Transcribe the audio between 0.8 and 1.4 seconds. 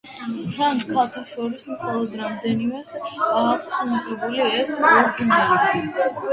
ქალთა